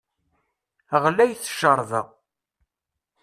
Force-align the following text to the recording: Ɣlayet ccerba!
Ɣlayet 1.03 1.43
ccerba! 1.51 2.01